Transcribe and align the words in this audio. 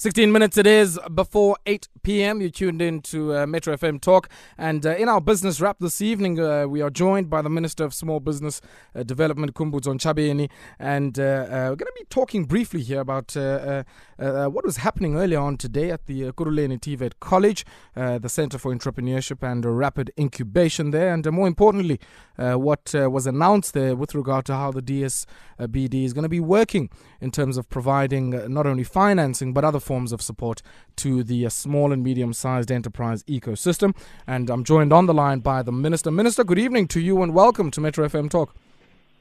16 0.00 0.32
minutes 0.32 0.56
it 0.56 0.66
is 0.66 0.98
before 1.14 1.58
8 1.66 1.86
p.m. 2.02 2.40
You 2.40 2.48
tuned 2.48 2.80
in 2.80 3.02
to 3.02 3.36
uh, 3.36 3.46
Metro 3.46 3.76
FM 3.76 4.00
Talk. 4.00 4.30
And 4.56 4.86
uh, 4.86 4.96
in 4.96 5.10
our 5.10 5.20
business 5.20 5.60
wrap 5.60 5.76
this 5.78 6.00
evening, 6.00 6.40
uh, 6.40 6.66
we 6.66 6.80
are 6.80 6.88
joined 6.88 7.28
by 7.28 7.42
the 7.42 7.50
Minister 7.50 7.84
of 7.84 7.92
Small 7.92 8.18
Business 8.18 8.62
uh, 8.94 9.02
Development, 9.02 9.52
Khumbudzo 9.52 9.92
Ntshavheni. 9.94 10.48
And 10.78 11.18
uh, 11.18 11.22
uh, 11.22 11.46
we're 11.68 11.76
going 11.76 11.78
to 11.78 11.92
be 11.98 12.06
talking 12.08 12.46
briefly 12.46 12.80
here 12.80 13.00
about 13.00 13.34
what 13.34 14.64
was 14.64 14.78
happening 14.78 15.16
earlier 15.16 15.38
on 15.38 15.58
today 15.58 15.90
at 15.90 16.06
the 16.06 16.22
Ekurhuleni 16.22 16.80
TVET 16.80 17.12
College, 17.20 17.66
the 17.94 18.28
Center 18.28 18.56
for 18.56 18.74
Entrepreneurship 18.74 19.42
and 19.42 19.66
Rapid 19.66 20.12
Incubation 20.18 20.92
there. 20.92 21.12
And 21.12 21.30
more 21.30 21.46
importantly, 21.46 22.00
what 22.36 22.94
was 22.94 23.26
announced 23.26 23.74
there 23.74 23.94
with 23.94 24.14
regard 24.14 24.46
to 24.46 24.54
how 24.54 24.70
the 24.70 24.80
DSBD 24.80 26.04
is 26.04 26.14
going 26.14 26.22
to 26.22 26.28
be 26.30 26.40
working 26.40 26.88
in 27.20 27.30
terms 27.30 27.58
of 27.58 27.68
providing 27.68 28.30
not 28.50 28.66
only 28.66 28.84
financing 28.84 29.52
but 29.52 29.62
other 29.62 29.80
forms 29.90 30.12
of 30.12 30.22
support 30.22 30.62
to 30.94 31.24
the 31.24 31.44
uh, 31.44 31.48
small 31.48 31.90
and 31.92 32.00
medium 32.04 32.32
sized 32.32 32.70
enterprise 32.70 33.24
ecosystem. 33.24 33.92
And 34.24 34.48
I'm 34.48 34.62
joined 34.62 34.92
on 34.92 35.06
the 35.06 35.12
line 35.12 35.40
by 35.40 35.64
the 35.64 35.72
Minister. 35.72 36.12
Minister, 36.12 36.44
good 36.44 36.60
evening 36.60 36.86
to 36.94 37.00
you 37.00 37.20
and 37.22 37.34
welcome 37.34 37.72
to 37.72 37.80
Metro 37.80 38.06
FM 38.08 38.30
Talk. 38.30 38.54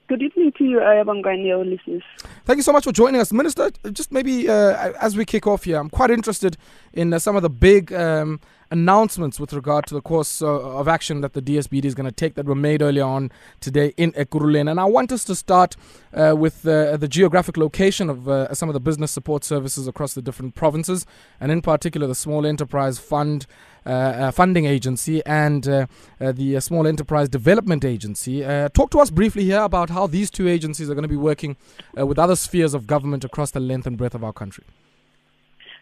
Good 0.09 0.21
evening 0.21 0.51
to 0.59 0.63
you, 0.63 0.77
Ayabonga, 0.77 1.33
and 1.33 1.43
your 1.43 1.65
listeners. 1.65 2.03
Thank 2.45 2.57
you 2.57 2.63
so 2.63 2.71
much 2.71 2.83
for 2.83 2.91
joining 2.91 3.19
us. 3.19 3.33
Minister, 3.33 3.71
just 3.91 4.11
maybe 4.11 4.47
uh, 4.47 4.93
as 5.01 5.17
we 5.17 5.25
kick 5.25 5.47
off 5.47 5.63
here, 5.63 5.77
I'm 5.77 5.89
quite 5.89 6.11
interested 6.11 6.55
in 6.93 7.13
uh, 7.13 7.17
some 7.17 7.35
of 7.35 7.41
the 7.41 7.49
big 7.49 7.91
um, 7.91 8.39
announcements 8.71 9.39
with 9.39 9.53
regard 9.53 9.85
to 9.87 9.93
the 9.93 10.01
course 10.01 10.41
uh, 10.41 10.47
of 10.47 10.87
action 10.87 11.21
that 11.21 11.33
the 11.33 11.41
DSBD 11.41 11.85
is 11.85 11.95
going 11.95 12.05
to 12.05 12.11
take 12.11 12.35
that 12.35 12.45
were 12.45 12.55
made 12.55 12.81
earlier 12.81 13.03
on 13.03 13.31
today 13.59 13.93
in 13.97 14.11
Ekurhuleni. 14.13 14.69
And 14.69 14.79
I 14.79 14.85
want 14.85 15.11
us 15.11 15.23
to 15.25 15.35
start 15.35 15.75
uh, 16.13 16.35
with 16.37 16.67
uh, 16.67 16.97
the 16.97 17.07
geographic 17.07 17.57
location 17.57 18.09
of 18.09 18.29
uh, 18.29 18.53
some 18.53 18.69
of 18.69 18.73
the 18.73 18.79
business 18.79 19.11
support 19.11 19.43
services 19.43 19.87
across 19.87 20.13
the 20.13 20.21
different 20.21 20.55
provinces, 20.55 21.05
and 21.39 21.51
in 21.51 21.61
particular 21.61 22.07
the 22.07 22.15
Small 22.15 22.45
Enterprise 22.45 22.99
Fund. 22.99 23.45
Uh, 23.85 24.29
funding 24.29 24.65
agency 24.65 25.25
and 25.25 25.63
the 25.63 26.59
Small 26.59 26.85
Enterprise 26.85 27.29
Development 27.29 27.83
Agency. 27.85 28.41
talk 28.73 28.91
to 28.91 28.99
us 28.99 29.09
briefly 29.09 29.45
here 29.45 29.61
about 29.61 29.89
how 29.89 30.05
these 30.05 30.29
two 30.29 30.49
agencies 30.49 30.89
are 30.89 30.93
going 30.93 31.03
to 31.03 31.07
be 31.07 31.15
working 31.15 31.55
with 31.95 32.19
other 32.19 32.35
spheres 32.35 32.73
of 32.73 32.85
government 32.85 33.23
across 33.23 33.51
the 33.51 33.59
length 33.61 33.87
and 33.87 33.97
breadth 33.97 34.13
of 34.13 34.23
our 34.23 34.33
country. 34.33 34.65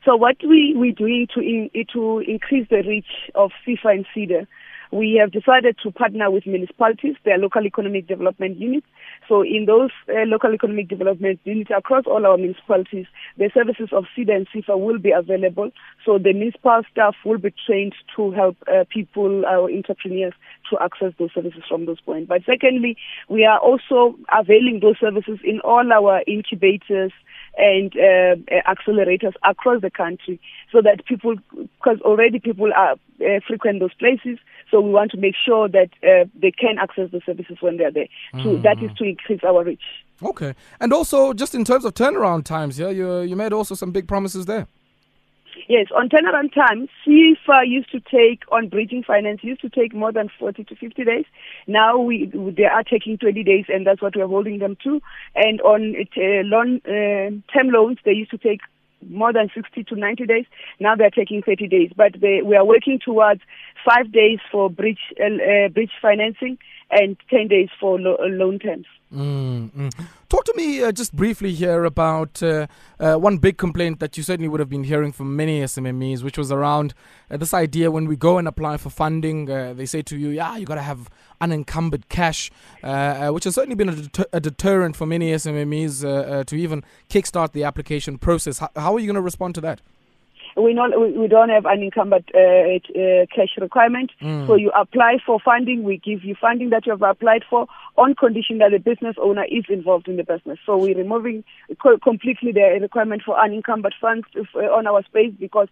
So 0.08 0.16
what 0.16 0.38
we, 0.42 0.74
we're 0.74 0.94
doing 0.94 1.28
to, 1.34 1.42
in, 1.42 1.70
to 1.92 2.20
increase 2.20 2.66
the 2.70 2.78
reach 2.78 3.30
of 3.36 3.52
SEFA 3.68 3.92
and 3.92 4.06
SEDA, 4.16 4.48
we 4.90 5.20
have 5.20 5.34
decided 5.34 5.76
to 5.84 5.92
partner 5.92 6.32
with 6.32 6.46
municipalities, 6.46 7.16
their 7.26 7.38
local 7.38 7.66
economic 7.66 8.08
development 8.08 8.58
units. 8.58 8.88
So 9.28 9.42
in 9.42 9.66
those 9.66 9.90
uh, 10.08 10.24
local 10.26 10.54
economic 10.54 10.88
development 10.88 11.42
units 11.44 11.72
across 11.76 12.06
all 12.08 12.26
our 12.26 12.38
municipalities, 12.38 13.06
the 13.38 13.52
services 13.54 13.90
of 13.92 14.06
SEDA 14.16 14.34
and 14.34 14.48
SEFA 14.56 14.80
will 14.80 14.98
be 14.98 15.12
available. 15.12 15.72
So 16.06 16.18
the 16.18 16.32
municipal 16.32 16.84
staff 16.90 17.16
will 17.26 17.40
be 17.40 17.54
trained 17.66 17.94
to 18.16 18.32
help 18.32 18.56
uh, 18.74 18.86
people, 18.90 19.46
our 19.46 19.70
entrepreneurs, 19.70 20.36
to 20.70 20.78
access 20.82 21.12
those 21.20 21.34
services 21.36 21.64
from 21.68 21.86
those 21.86 22.00
points. 22.00 22.30
But 22.30 22.44
secondly, 22.46 22.96
we 23.28 23.44
are 23.44 23.60
also 23.60 24.16
availing 24.32 24.80
those 24.82 25.00
services 25.02 25.40
in 25.44 25.60
all 25.66 25.92
our 25.92 26.24
incubators, 26.28 27.12
and 27.58 27.94
uh, 27.96 28.36
accelerators 28.68 29.34
across 29.44 29.82
the 29.82 29.90
country 29.90 30.40
so 30.72 30.82
that 30.82 31.06
people, 31.06 31.36
because 31.56 32.00
already 32.02 32.40
people 32.40 32.72
are 32.76 32.94
uh, 32.94 33.40
frequent 33.48 33.80
those 33.80 33.94
places, 33.96 34.38
so 34.70 34.80
we 34.82 34.92
want 34.92 35.12
to 35.12 35.18
make 35.18 35.36
sure 35.36 35.68
that 35.68 35.90
uh, 36.04 36.26
they 36.40 36.52
can 36.52 36.78
access 36.78 37.10
the 37.12 37.22
services 37.26 37.58
when 37.62 37.78
they're 37.78 37.92
there. 37.92 38.08
Mm-hmm. 38.34 38.62
that 38.62 38.82
is 38.84 38.92
to 38.98 39.04
increase 39.04 39.44
our 39.44 39.64
reach. 39.64 39.82
Okay, 40.22 40.54
and 40.80 40.94
also 40.94 41.34
just 41.34 41.56
in 41.56 41.64
terms 41.64 41.86
of 41.86 41.94
turnaround 41.94 42.44
times, 42.44 42.80
yeah, 42.80 42.90
you 42.90 43.22
you 43.22 43.36
made 43.36 43.54
also 43.54 43.76
some 43.76 43.92
big 43.92 44.08
promises 44.08 44.46
there. 44.46 44.68
Yes, 45.70 45.88
on 45.94 46.08
turnaround 46.08 46.54
time, 46.54 46.88
SEFA 47.06 47.68
used 47.68 47.92
to 47.92 48.00
take 48.00 48.44
on 48.54 48.70
bridging 48.70 49.04
finance 49.04 49.42
used 49.44 49.60
to 49.62 49.70
take 49.70 49.94
more 49.94 50.14
than 50.14 50.30
40 50.40 50.64
to 50.64 50.76
50 50.76 51.04
days. 51.04 51.26
Now 51.68 51.98
we 51.98 52.32
they 52.56 52.64
are 52.64 52.84
taking 52.84 53.18
20 53.18 53.44
days, 53.44 53.66
and 53.68 53.86
that's 53.86 54.02
what 54.02 54.16
we're 54.16 54.28
holding 54.28 54.60
them 54.60 54.78
to. 54.86 55.02
And 55.36 55.60
on 55.62 55.94
uh, 56.16 56.22
loan 56.46 56.82
uh, 56.86 57.36
term 57.54 57.70
loans, 57.70 57.98
they 58.06 58.14
used 58.14 58.32
to 58.32 58.38
take 58.38 58.62
more 59.10 59.34
than 59.34 59.50
60 59.54 59.84
to 59.84 59.96
90 59.96 60.26
days. 60.26 60.46
Now 60.80 60.96
they're 60.96 61.10
taking 61.10 61.42
30 61.42 61.68
days, 61.68 61.92
but 61.96 62.14
they, 62.20 62.42
we 62.44 62.56
are 62.56 62.66
working 62.66 63.00
towards 63.04 63.42
five 63.86 64.12
days 64.12 64.40
for 64.50 64.70
bridge 64.70 65.14
uh, 65.20 65.68
bridge 65.68 65.92
financing 66.02 66.58
and 66.92 67.18
10 67.30 67.48
days 67.48 67.70
for 67.80 68.00
lo- 68.00 68.18
loan 68.22 68.60
terms. 68.60 68.86
Mm-hmm. 69.14 69.90
Talk 70.28 70.44
to 70.46 70.54
me 70.58 70.84
uh, 70.84 70.92
just 70.92 71.16
briefly 71.16 71.54
here 71.54 71.86
about 71.86 72.44
uh, 72.44 72.68
uh, 73.00 73.16
one 73.16 73.38
big 73.38 73.58
complaint 73.58 74.02
that 74.02 74.18
you 74.18 74.24
certainly 74.24 74.50
would 74.50 74.60
have 74.60 74.70
been 74.70 74.84
hearing 74.84 75.14
from 75.14 75.36
many 75.36 75.62
SMMEs, 75.62 76.24
which 76.24 76.38
was 76.38 76.52
around 76.52 76.94
uh, 77.32 77.38
this 77.38 77.54
idea 77.54 77.90
when 77.90 78.06
we 78.06 78.18
go 78.18 78.38
and 78.38 78.48
apply 78.48 78.76
for 78.76 78.90
funding, 78.90 79.50
uh, 79.50 79.74
they 79.74 79.86
say 79.86 80.02
to 80.02 80.18
you, 80.18 80.30
yeah, 80.30 80.58
you 80.58 80.66
got 80.66 80.76
to 80.76 80.82
have 80.82 81.10
unencumbered 81.40 82.10
cash, 82.10 82.52
uh, 82.84 83.30
which 83.30 83.46
has 83.46 83.56
certainly 83.56 83.76
been 83.76 83.90
a, 83.90 83.96
deter- 83.96 84.26
a, 84.34 84.40
deterrent 84.42 84.96
for 84.98 85.06
many 85.06 85.32
SMMEs 85.32 86.46
to 86.46 86.56
even 86.56 86.84
kickstart 87.10 87.54
the 87.54 87.64
application 87.64 88.18
process. 88.18 88.62
H- 88.62 88.70
how 88.76 88.94
are 88.96 89.00
you 89.00 89.06
going 89.06 89.16
to 89.16 89.22
respond 89.22 89.56
to 89.56 89.62
that? 89.62 89.82
We 90.58 90.74
not 90.74 91.00
we, 91.00 91.12
we 91.12 91.28
don't 91.28 91.50
have 91.50 91.66
an 91.66 91.80
unencumbered 91.80 92.30
uh, 92.34 92.40
uh, 92.40 93.26
cash 93.34 93.56
requirement. 93.60 94.12
Mm. 94.22 94.48
So 94.48 94.56
you 94.56 94.72
apply 94.72 95.18
for 95.26 95.40
funding, 95.40 95.84
we 95.84 95.98
give 95.98 96.24
you 96.24 96.36
funding 96.40 96.70
that 96.72 96.86
you 96.86 96.92
have 96.92 97.02
applied 97.02 97.44
for 97.50 97.68
on 97.98 98.16
condition 98.16 98.58
that 98.60 98.72
the 98.72 98.80
business 98.80 99.16
owner 99.22 99.46
is 99.46 99.66
involved 99.70 100.08
in 100.08 100.18
the 100.18 100.24
business. 100.24 100.60
So 100.66 100.78
we're 100.78 100.98
removing 100.98 101.44
co- 101.82 101.98
completely 102.00 102.52
the 102.52 102.80
requirement 102.82 103.22
for 103.26 103.40
unencumbered 103.40 103.96
funds 104.00 104.28
if, 104.34 104.48
uh, 104.56 104.60
on 104.60 104.88
our 104.88 105.04
space 105.04 105.34
because 105.40 105.68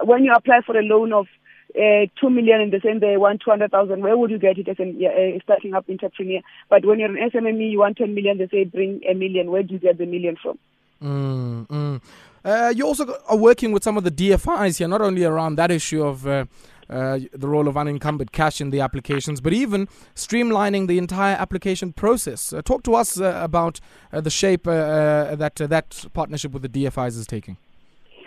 when 0.00 0.24
you 0.24 0.32
apply 0.32 0.60
for 0.64 0.78
a 0.78 0.82
loan 0.82 1.12
of 1.12 1.26
uh, 1.74 2.06
two 2.20 2.30
million 2.30 2.60
and 2.62 2.72
they 2.72 2.80
say 2.80 2.98
they 2.98 3.16
want 3.18 3.42
two 3.44 3.50
hundred 3.50 3.70
thousand. 3.70 4.02
Where 4.02 4.16
would 4.16 4.30
you 4.30 4.38
get 4.38 4.56
it 4.56 4.68
as 4.68 4.78
a 4.78 4.84
uh, 4.84 5.38
starting 5.42 5.74
up 5.74 5.84
entrepreneur? 5.88 6.40
But 6.70 6.84
when 6.84 6.98
you're 6.98 7.14
an 7.14 7.30
SMME, 7.30 7.70
you 7.70 7.80
want 7.80 7.98
ten 7.98 8.14
million. 8.14 8.38
They 8.38 8.48
say 8.48 8.64
bring 8.64 9.02
a 9.08 9.12
million. 9.12 9.50
Where 9.50 9.62
do 9.62 9.74
you 9.74 9.78
get 9.78 9.98
the 9.98 10.06
million 10.06 10.36
from? 10.42 10.58
Mm, 11.02 11.66
mm. 11.68 12.00
Uh, 12.48 12.72
you 12.74 12.86
also 12.86 13.14
are 13.28 13.36
working 13.36 13.72
with 13.72 13.84
some 13.84 13.98
of 13.98 14.04
the 14.04 14.10
DFIs 14.10 14.78
here, 14.78 14.88
not 14.88 15.02
only 15.02 15.22
around 15.22 15.56
that 15.56 15.70
issue 15.70 16.02
of 16.02 16.26
uh, 16.26 16.46
uh, 16.88 17.18
the 17.34 17.46
role 17.46 17.68
of 17.68 17.76
unencumbered 17.76 18.32
cash 18.32 18.58
in 18.58 18.70
the 18.70 18.80
applications, 18.80 19.38
but 19.38 19.52
even 19.52 19.86
streamlining 20.14 20.88
the 20.88 20.96
entire 20.96 21.36
application 21.36 21.92
process. 21.92 22.54
Uh, 22.54 22.62
talk 22.62 22.82
to 22.84 22.94
us 22.94 23.20
uh, 23.20 23.38
about 23.42 23.80
the 24.12 24.30
shape 24.30 24.64
that 24.64 25.56
that 25.56 26.06
partnership 26.14 26.52
with 26.52 26.62
the 26.62 26.70
DFIs 26.70 27.18
is 27.18 27.26
taking. 27.26 27.58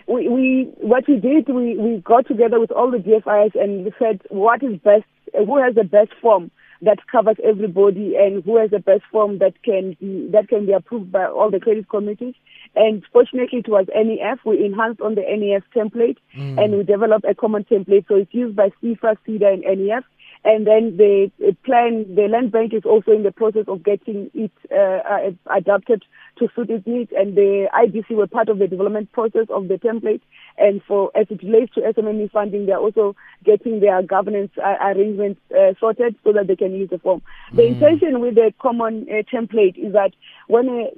We, 0.07 0.27
we 0.27 0.71
what 0.77 1.07
we 1.07 1.15
did, 1.15 1.49
we, 1.49 1.75
we 1.77 1.97
got 2.01 2.27
together 2.27 2.59
with 2.59 2.71
all 2.71 2.91
the 2.91 2.99
DFIs 2.99 3.59
and 3.59 3.85
we 3.85 3.93
said 3.97 4.21
what 4.29 4.61
is 4.61 4.77
best, 4.81 5.05
who 5.33 5.57
has 5.57 5.73
the 5.73 5.83
best 5.83 6.11
form 6.21 6.51
that 6.81 7.05
covers 7.07 7.37
everybody 7.43 8.15
and 8.15 8.43
who 8.43 8.57
has 8.57 8.71
the 8.71 8.79
best 8.79 9.03
form 9.11 9.37
that 9.37 9.61
can 9.63 9.95
be, 9.99 10.27
that 10.31 10.47
can 10.49 10.65
be 10.65 10.71
approved 10.71 11.11
by 11.11 11.25
all 11.25 11.51
the 11.51 11.59
credit 11.59 11.87
committees. 11.89 12.33
And 12.75 13.03
fortunately, 13.11 13.59
it 13.59 13.69
was 13.69 13.85
NEF. 13.93 14.39
We 14.45 14.65
enhanced 14.65 15.01
on 15.01 15.15
the 15.15 15.21
NEF 15.21 15.63
template 15.75 16.17
mm. 16.35 16.63
and 16.63 16.77
we 16.77 16.83
developed 16.83 17.25
a 17.25 17.35
common 17.35 17.65
template. 17.65 18.07
So 18.07 18.15
it's 18.15 18.33
used 18.33 18.55
by 18.55 18.71
SEFA, 18.81 19.17
SEDA, 19.27 19.53
and 19.53 19.85
NEF. 19.85 20.03
And 20.43 20.65
then 20.65 20.97
the 20.97 21.31
plan, 21.63 22.15
the 22.15 22.27
land 22.27 22.51
bank 22.51 22.73
is 22.73 22.83
also 22.83 23.11
in 23.11 23.21
the 23.21 23.31
process 23.31 23.65
of 23.67 23.83
getting 23.83 24.31
it 24.33 24.51
uh, 24.71 24.75
uh 24.75 25.31
adapted 25.55 26.03
to 26.41 26.49
suit 26.55 26.69
its 26.69 26.85
needs. 26.85 27.11
And 27.15 27.35
the 27.35 27.67
IDC 27.73 28.15
were 28.15 28.27
part 28.27 28.49
of 28.49 28.59
the 28.59 28.67
development 28.67 29.11
process 29.11 29.47
of 29.49 29.67
the 29.67 29.75
template. 29.75 30.21
And 30.57 30.81
for 30.87 31.11
as 31.15 31.27
it 31.29 31.41
relates 31.43 31.73
to 31.75 31.81
SMME 31.81 32.31
funding, 32.31 32.65
they're 32.65 32.77
also 32.77 33.15
getting 33.45 33.79
their 33.79 34.01
governance 34.03 34.51
uh, 34.57 34.75
arrangements 34.81 35.39
uh, 35.51 35.73
sorted 35.79 36.15
so 36.23 36.33
that 36.33 36.47
they 36.47 36.55
can 36.55 36.73
use 36.73 36.89
the 36.89 36.99
form. 36.99 37.21
Mm. 37.51 37.55
The 37.55 37.65
intention 37.67 38.19
with 38.19 38.35
the 38.35 38.53
common 38.61 39.07
uh, 39.09 39.23
template 39.33 39.77
is 39.77 39.93
that 39.93 40.11
when 40.47 40.67
a, 40.67 40.89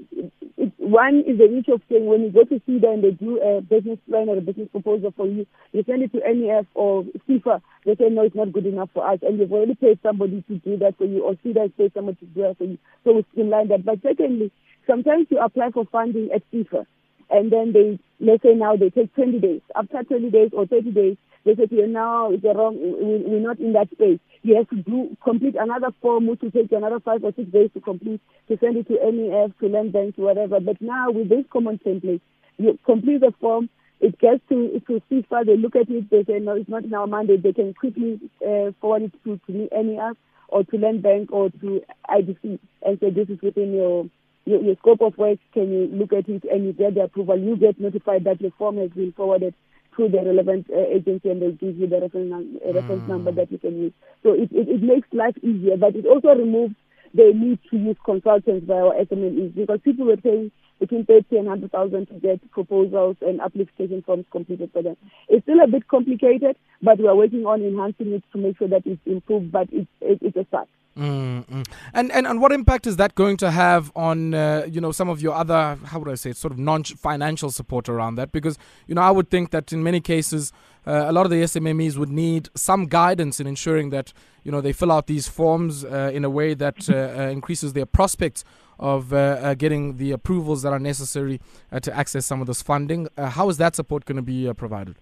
one 0.78 1.24
is 1.28 1.38
the 1.38 1.46
issue 1.46 1.74
of 1.74 1.82
saying 1.90 2.06
when 2.06 2.22
you 2.22 2.32
go 2.32 2.44
to 2.44 2.60
SEDA 2.68 2.94
and 2.94 3.04
they 3.04 3.12
do 3.12 3.42
a 3.42 3.62
business 3.62 4.00
plan 4.10 4.30
or 4.30 4.38
a 4.38 4.42
business 4.42 4.70
proposal 4.72 5.14
for 5.16 5.28
you, 5.28 5.46
you 5.72 5.84
send 5.86 6.04
it 6.04 6.12
to 6.14 6.20
NEF 6.20 6.66
or 6.74 7.04
SEFA, 7.28 7.62
they 7.86 7.96
say 7.96 8.10
no, 8.10 8.24
it's 8.24 8.36
not 8.36 8.52
good 8.52 8.66
enough 8.66 8.90
for 8.94 9.08
us, 9.08 9.20
and 9.22 9.40
you've 9.40 9.52
already 9.52 9.76
paid 9.76 10.00
somebody 10.04 10.44
to 10.48 10.58
do 10.60 10.78
that 10.78 10.98
for 10.98 11.06
you, 11.06 11.24
or 11.24 11.34
SEDA 11.36 11.62
has 11.62 11.72
paid 11.78 11.94
somebody 11.94 12.18
to 12.18 12.26
do 12.28 12.42
that 12.42 12.58
for 12.58 12.66
you. 12.66 12.78
So 13.04 13.14
we 13.14 13.26
streamline 13.32 13.68
that. 13.70 13.86
But 13.86 14.02
secondly, 14.02 14.52
sometimes 14.88 15.28
you 15.30 15.40
apply 15.40 15.72
for 15.72 15.86
funding 15.92 16.30
at 16.34 16.44
SEFA 16.52 16.86
and 17.30 17.52
then 17.52 17.74
they, 17.74 18.00
let's 18.20 18.44
say 18.44 18.54
now 18.54 18.76
they 18.76 18.90
take 18.90 19.14
20 19.16 19.40
days. 19.40 19.62
After 19.76 20.04
20 20.04 20.30
days 20.30 20.50
or 20.54 20.66
30 20.68 20.92
days, 20.92 21.18
they 21.46 21.56
say 21.56 21.66
to 21.66 21.76
you, 21.76 21.88
now 21.88 22.32
it's 22.32 22.44
wrong, 22.44 22.78
we're 22.80 23.40
not 23.40 23.60
in 23.60 23.74
that 23.74 23.90
space. 23.92 24.20
You 24.44 24.56
have 24.56 24.70
to 24.70 24.76
do, 24.78 25.18
complete 25.24 25.56
another 25.60 25.90
form, 26.02 26.28
which 26.28 26.42
will 26.42 26.52
take 26.52 26.72
you 26.72 26.78
another 26.78 27.00
five 27.00 27.24
or 27.24 27.34
six 27.36 27.50
days 27.52 27.70
to 27.74 27.82
complete, 27.82 28.22
to 28.48 28.58
send 28.60 28.78
it 28.78 28.88
to 28.88 28.94
NEF, 28.94 29.58
to 29.60 29.68
land 29.68 29.94
banks, 29.94 30.18
whatever. 30.18 30.60
But 30.60 30.82
now 30.82 31.12
with 31.12 31.30
this 31.30 31.46
common 31.52 31.80
template, 31.80 32.22
you 32.58 32.78
complete 32.86 33.22
the 33.22 33.34
form, 33.42 33.70
it 34.00 34.20
gets 34.20 34.42
to 34.50 34.82
to 34.88 35.02
SEFA, 35.10 35.46
they 35.46 35.58
look 35.58 35.76
at 35.76 35.90
it, 35.90 36.10
they 36.10 36.24
say, 36.26 36.40
no, 36.40 36.56
it's 36.56 36.70
not 36.70 36.84
in 36.84 36.94
our 36.94 37.08
mandate. 37.08 37.42
They 37.42 37.54
can 37.54 37.74
quickly 37.74 38.20
uh, 38.46 38.72
forward 38.80 39.04
it 39.04 39.14
to, 39.24 39.40
to 39.48 39.84
NEF 39.84 40.18
or 40.50 40.64
to 40.66 40.78
land 40.78 41.02
bank 41.02 41.32
or 41.32 41.50
to 41.50 41.82
IDC 42.10 42.60
and 42.84 43.00
say 43.00 43.10
this 43.10 43.30
is 43.30 43.42
within 43.42 43.74
your 43.74 44.06
your, 44.46 44.62
your 44.62 44.76
scope 44.78 45.02
of 45.02 45.18
work, 45.18 45.40
can 45.54 45.72
you 45.72 45.90
look 45.92 46.14
at 46.14 46.28
it 46.30 46.44
and 46.46 46.66
you 46.66 46.74
get 46.74 46.96
the 46.96 47.02
approval, 47.02 47.38
you 47.38 47.56
get 47.56 47.80
notified 47.80 48.24
that 48.26 48.42
your 48.42 48.52
form 48.58 48.78
has 48.78 48.90
been 48.92 49.14
forwarded 49.14 49.54
to 49.98 50.10
the 50.10 50.18
relevant 50.18 50.68
uh, 50.70 50.88
agency 50.88 51.30
and 51.30 51.42
they 51.42 51.52
give 51.52 51.78
you 51.78 51.88
the 51.88 52.02
reference, 52.02 52.58
uh, 52.66 52.74
reference 52.74 53.04
mm. 53.04 53.08
number 53.08 53.32
that 53.32 53.52
you 53.52 53.58
can 53.58 53.80
use. 53.80 53.94
So 54.24 54.34
it, 54.34 54.52
it, 54.52 54.68
it 54.70 54.84
makes 54.84 55.08
life 55.14 55.36
easier, 55.44 55.78
but 55.78 55.96
it 55.96 56.06
also 56.06 56.30
removes 56.30 56.76
the 57.14 57.32
need 57.34 57.60
to 57.70 57.78
use 57.78 57.98
consultants 58.04 58.66
via 58.66 59.06
SMMEs 59.06 59.56
because 59.56 59.80
people 59.84 60.06
were 60.06 60.18
paying 60.18 60.52
between 60.80 61.06
30 61.06 61.38
and 61.38 61.48
100,000 61.48 62.08
to 62.08 62.14
get 62.16 62.52
proposals 62.52 63.16
and 63.22 63.40
application 63.40 64.02
forms 64.02 64.26
completed 64.32 64.72
for 64.74 64.82
them. 64.82 64.98
It's 65.30 65.44
still 65.44 65.62
a 65.64 65.68
bit 65.68 65.88
complicated, 65.88 66.58
but 66.82 66.98
we 66.98 67.08
are 67.08 67.16
working 67.16 67.46
on 67.46 67.62
enhancing 67.62 68.14
it 68.14 68.24
to 68.34 68.38
make 68.40 68.58
sure 68.58 68.68
that 68.68 68.86
it's 68.86 69.02
improved, 69.06 69.52
but 69.52 69.68
it's, 69.72 69.88
it's 70.02 70.36
a 70.36 70.46
start. 70.46 70.68
Mm-hmm. 70.98 71.64
And, 71.94 72.12
and 72.12 72.28
and 72.28 72.40
what 72.40 72.52
impact 72.52 72.86
is 72.86 72.98
that 72.98 73.16
going 73.16 73.38
to 73.38 73.50
have 73.50 73.92
on 73.96 74.36
uh, 74.36 74.68
you 74.70 74.80
know 74.80 74.92
some 74.92 75.10
of 75.10 75.22
your 75.22 75.34
other 75.34 75.78
how 75.86 75.98
would 75.98 76.10
I 76.10 76.14
say 76.14 76.30
it, 76.32 76.38
sort 76.38 76.54
of 76.54 76.60
non 76.60 76.84
financial 76.84 77.50
support 77.50 77.90
around 77.90 78.16
that 78.16 78.32
because 78.32 78.60
you 78.88 78.94
know 78.94 79.02
I 79.02 79.10
would 79.10 79.32
think 79.32 79.50
that 79.52 79.74
in 79.74 79.82
many 79.82 80.00
cases 80.00 80.54
uh, 80.86 81.06
a 81.08 81.12
lot 81.12 81.26
of 81.26 81.32
the 81.32 81.38
SMMEs 81.38 81.98
would 81.98 82.12
need 82.12 82.50
some 82.56 82.86
guidance 82.86 83.40
in 83.40 83.48
ensuring 83.48 83.90
that 83.90 84.14
you 84.44 84.52
know 84.52 84.62
they 84.62 84.72
fill 84.72 84.92
out 84.92 85.08
these 85.08 85.28
forms 85.28 85.84
uh, 85.84 86.12
in 86.14 86.24
a 86.24 86.30
way 86.30 86.54
that 86.54 86.88
uh, 86.88 86.94
uh, 87.18 87.22
increases 87.30 87.74
their 87.74 87.88
prospects 87.88 88.44
of 88.78 89.14
uh, 89.14 89.56
getting 89.56 89.98
the 89.98 90.12
approvals 90.12 90.62
that 90.62 90.74
are 90.74 90.80
necessary 90.80 91.40
to 91.82 91.96
access 91.96 92.26
some 92.26 92.42
of 92.42 92.48
this 92.48 92.62
funding. 92.62 93.08
how 93.18 93.48
is 93.48 93.58
that 93.58 93.76
support 93.76 94.04
going 94.06 94.16
to 94.18 94.22
be 94.22 94.52
provided? 94.56 94.96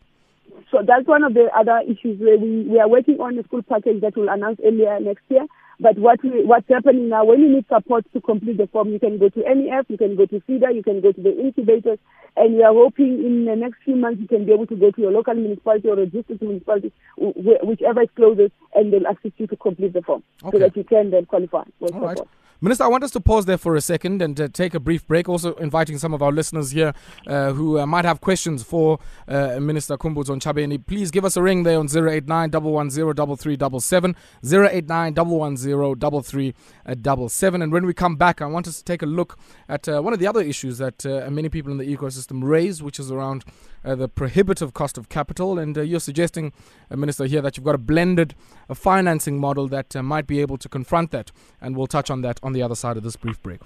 So 0.70 0.80
that's 0.86 1.08
one 1.08 1.24
of 1.24 1.34
the 1.34 1.50
other 1.58 1.82
issues 1.88 2.20
where 2.20 2.38
we, 2.38 2.64
we 2.64 2.80
are 2.80 2.88
working 2.88 3.20
on 3.20 3.38
a 3.40 3.44
school 3.44 3.62
package 3.64 4.02
that 4.02 4.16
will 4.16 4.30
announce 4.30 4.60
earlier 4.64 5.00
next 5.00 5.24
year. 5.30 5.46
But 5.82 5.98
what 5.98 6.24
we, 6.24 6.46
what's 6.46 6.70
happening 6.70 7.10
now, 7.10 7.26
when 7.26 7.42
you 7.42 7.50
need 7.50 7.66
support 7.68 8.06
to 8.14 8.22
complete 8.22 8.58
the 8.58 8.68
form, 8.68 8.90
you 8.90 9.00
can 9.00 9.18
go 9.18 9.30
to 9.30 9.40
NEF, 9.40 9.86
you 9.90 9.98
can 9.98 10.16
go 10.16 10.28
to 10.28 10.40
FIDA, 10.42 10.74
you 10.76 10.84
can 10.84 11.02
go 11.02 11.12
to 11.12 11.22
the 11.22 11.36
incubators, 11.40 11.98
and 12.38 12.54
we 12.56 12.62
are 12.62 12.72
hoping 12.72 13.26
in 13.26 13.46
the 13.46 13.56
next 13.56 13.78
few 13.84 13.96
months 13.96 14.22
you 14.22 14.28
can 14.28 14.46
be 14.46 14.54
able 14.54 14.68
to 14.68 14.76
go 14.76 14.92
to 14.92 15.02
your 15.02 15.12
local 15.12 15.34
municipality 15.34 15.90
or 15.90 15.98
a 15.98 16.06
district 16.06 16.44
municipality, 16.44 16.94
whichever 17.18 18.04
is 18.04 18.10
closest, 18.16 18.54
and 18.76 18.94
they'll 18.94 19.08
assist 19.08 19.34
you 19.38 19.48
to 19.48 19.56
complete 19.56 19.94
the 19.94 20.04
form 20.04 20.22
okay. 20.44 20.52
so 20.52 20.60
that 20.60 20.78
you 20.78 20.84
can 20.84 21.10
then 21.10 21.26
qualify 21.26 21.64
for 21.80 21.86
All 21.86 21.88
support. 21.88 22.20
Right. 22.20 22.28
Minister, 22.64 22.84
I 22.84 22.90
want 22.90 23.04
us 23.04 23.10
to 23.14 23.20
pause 23.20 23.46
there 23.46 23.58
for 23.58 23.76
a 23.76 23.82
second 23.82 24.22
and 24.22 24.40
uh, 24.40 24.48
take 24.48 24.76
a 24.76 24.80
brief 24.80 25.08
break. 25.08 25.28
Also, 25.28 25.56
inviting 25.56 25.98
some 25.98 26.14
of 26.14 26.22
our 26.22 26.32
listeners 26.32 26.70
here 26.70 26.94
uh, 27.26 27.54
who 27.54 27.80
uh, 27.80 27.88
might 27.88 28.06
have 28.06 28.22
questions 28.22 28.62
for 28.62 29.00
uh, 29.28 29.60
Minister 29.60 29.98
Khumbudzo 29.98 30.40
Ntshavheni. 30.40 30.86
Please 30.86 31.10
give 31.10 31.26
us 31.26 31.36
a 31.36 31.42
ring 31.42 31.64
there 31.64 31.80
on 31.80 31.88
089 31.88 32.52
110 32.52 34.16
089 34.44 35.14
110 35.16 37.62
And 37.64 37.72
when 37.72 37.86
we 37.88 37.96
come 37.96 38.16
back, 38.16 38.44
I 38.44 38.46
want 38.46 38.68
us 38.68 38.78
to 38.78 38.84
take 38.84 39.02
a 39.02 39.08
look 39.08 39.40
at 39.68 39.90
uh, 39.90 40.02
one 40.02 40.14
of 40.14 40.20
the 40.20 40.28
other 40.28 40.42
issues 40.42 40.78
that 40.78 41.04
uh, 41.04 41.28
many 41.32 41.50
people 41.50 41.72
in 41.72 41.80
the 41.80 41.98
ecosystem 41.98 42.44
raise, 42.44 42.84
which 42.84 43.00
is 43.00 43.12
around 43.12 43.44
the 43.84 44.08
prohibitive 44.08 44.76
cost 44.76 45.00
of 45.00 45.10
capital. 45.10 45.58
And 45.58 45.76
you're 45.76 46.00
suggesting, 46.00 46.54
Minister, 46.92 47.26
here 47.26 47.42
that 47.42 47.58
you've 47.58 47.66
got 47.66 47.74
a 47.74 47.80
blended 47.80 48.36
financing 48.72 49.40
model 49.40 49.68
that 49.70 49.96
might 49.96 50.28
be 50.28 50.42
able 50.42 50.60
to 50.60 50.70
confront 50.70 51.10
that. 51.10 51.32
And 51.60 51.76
we'll 51.76 51.88
touch 51.88 52.12
on 52.12 52.22
that 52.22 52.40
on 52.52 52.54
the 52.54 52.62
other 52.62 52.76
side 52.76 52.98
of 52.98 53.04
this 53.04 53.16
brief 53.16 53.42
break. 53.42 53.62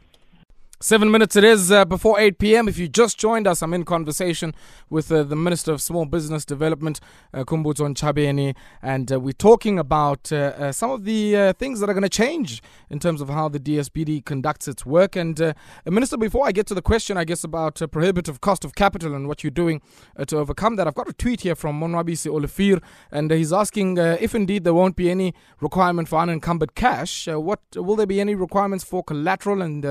Seven 0.85 1.09
minutes 1.09 1.35
it 1.35 1.43
is 1.43 1.71
uh, 1.71 1.83
before 1.83 2.19
8 2.19 2.37
p.m. 2.37 2.67
If 2.67 2.77
you 2.77 2.87
just 2.87 3.17
joined 3.17 3.47
us, 3.47 3.63
I'm 3.63 3.73
in 3.73 3.85
conversation 3.85 4.53
with 4.87 5.11
uh, 5.11 5.23
the 5.23 5.35
Minister 5.35 5.71
of 5.73 5.81
Small 5.81 6.05
Business 6.05 6.45
Development, 6.45 6.99
uh, 7.33 7.43
Ntshavheni, 7.43 8.55
and 8.83 9.11
uh, 9.11 9.19
we're 9.19 9.31
talking 9.31 9.79
about 9.79 10.31
uh, 10.31 10.35
uh, 10.35 10.71
some 10.71 10.91
of 10.91 11.03
the 11.03 11.55
things 11.57 11.79
that 11.79 11.89
are 11.89 11.93
going 11.93 12.03
to 12.03 12.07
change 12.07 12.61
in 12.91 12.99
terms 12.99 13.19
of 13.19 13.29
how 13.29 13.49
the 13.49 13.59
DSBD 13.59 14.25
conducts 14.25 14.67
its 14.67 14.85
work. 14.85 15.15
And, 15.15 15.55
Minister, 15.87 16.17
before 16.17 16.45
I 16.45 16.51
get 16.51 16.67
to 16.67 16.75
the 16.75 16.83
question, 16.83 17.17
I 17.17 17.23
guess, 17.23 17.43
about 17.43 17.81
prohibitive 17.91 18.41
cost 18.41 18.63
of 18.63 18.75
capital 18.75 19.15
and 19.15 19.27
what 19.27 19.43
you're 19.43 19.49
doing 19.49 19.81
to 20.27 20.37
overcome 20.37 20.75
that, 20.75 20.87
I've 20.87 20.93
got 20.93 21.09
a 21.09 21.13
tweet 21.13 21.41
here 21.41 21.55
from 21.55 21.81
Monwabisi 21.81 22.29
Olafir, 22.31 22.79
and 23.09 23.31
he's 23.31 23.51
asking 23.51 23.97
if 23.97 24.35
indeed 24.35 24.63
there 24.63 24.75
won't 24.75 24.95
be 24.95 25.09
any 25.09 25.33
requirement 25.61 26.09
for 26.09 26.19
unencumbered 26.19 26.75
cash, 26.75 27.27
what 27.27 27.61
will 27.73 27.95
there 27.95 28.05
be 28.05 28.21
any 28.21 28.35
requirements 28.35 28.83
for 28.83 29.03
collateral 29.03 29.63
and 29.63 29.83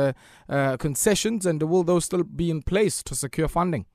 uh, 0.47 0.77
concessions, 0.85 1.47
and 1.47 1.63
will 1.63 1.83
those 1.83 2.05
still 2.05 2.23
be 2.23 2.51
in 2.51 2.61
place 2.61 3.03
to 3.03 3.15
secure 3.15 3.49
funding? 3.49 3.87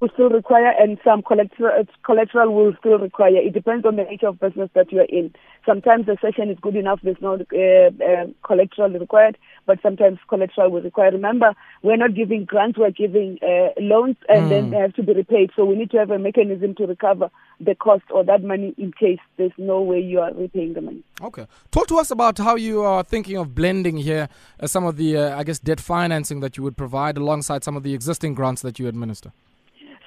Will 0.00 0.10
still 0.14 0.28
require, 0.28 0.72
and 0.78 0.96
some 1.02 1.22
collateral, 1.22 1.72
uh, 1.80 1.82
collateral 2.04 2.54
will 2.54 2.72
still 2.78 2.98
require. 2.98 3.34
It 3.34 3.52
depends 3.52 3.84
on 3.84 3.96
the 3.96 4.04
nature 4.04 4.28
of 4.28 4.38
business 4.38 4.70
that 4.74 4.92
you 4.92 5.00
are 5.00 5.08
in. 5.08 5.34
Sometimes 5.66 6.06
the 6.06 6.16
cession 6.20 6.50
is 6.50 6.58
good 6.60 6.76
enough, 6.76 7.00
there's 7.02 7.20
no 7.20 7.34
uh, 7.34 8.04
uh, 8.04 8.26
collateral 8.44 8.90
required, 8.90 9.36
but 9.66 9.80
sometimes 9.82 10.18
collateral 10.28 10.70
will 10.70 10.82
require. 10.82 11.10
Remember, 11.10 11.52
we're 11.82 11.96
not 11.96 12.14
giving 12.14 12.44
grants, 12.44 12.78
we're 12.78 12.92
giving 12.92 13.40
uh, 13.42 13.70
loans, 13.80 14.14
and 14.28 14.44
mm. 14.44 14.48
then 14.50 14.70
they 14.70 14.76
have 14.76 14.94
to 14.94 15.02
be 15.02 15.14
repaid. 15.14 15.50
So 15.56 15.64
we 15.64 15.74
need 15.74 15.90
to 15.90 15.98
have 15.98 16.12
a 16.12 16.18
mechanism 16.18 16.76
to 16.76 16.86
recover 16.86 17.28
the 17.58 17.74
cost 17.74 18.04
or 18.10 18.22
that 18.22 18.44
money 18.44 18.74
in 18.78 18.92
case 18.92 19.18
there's 19.36 19.50
no 19.58 19.80
way 19.80 19.98
you 19.98 20.20
are 20.20 20.32
repaying 20.32 20.74
the 20.74 20.80
money. 20.80 21.02
Okay. 21.20 21.46
Talk 21.72 21.88
to 21.88 21.98
us 21.98 22.12
about 22.12 22.38
how 22.38 22.54
you 22.54 22.82
are 22.82 23.02
thinking 23.02 23.36
of 23.36 23.52
blending 23.52 23.96
here 23.96 24.28
uh, 24.60 24.68
some 24.68 24.84
of 24.84 24.96
the, 24.96 25.16
uh, 25.16 25.36
I 25.36 25.42
guess, 25.42 25.58
debt 25.58 25.80
financing 25.80 26.38
that 26.38 26.56
you 26.56 26.62
would 26.62 26.76
provide 26.76 27.16
alongside 27.16 27.64
some 27.64 27.76
of 27.76 27.82
the 27.82 27.94
existing 27.94 28.34
grants 28.34 28.62
that 28.62 28.78
you 28.78 28.86
administer. 28.86 29.32